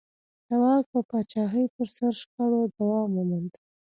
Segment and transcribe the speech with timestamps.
[0.47, 3.53] د واک او پاچاهۍ پر سر شخړو دوام وموند.